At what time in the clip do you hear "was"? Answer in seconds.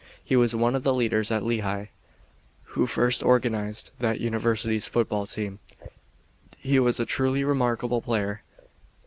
0.35-0.55, 6.79-6.99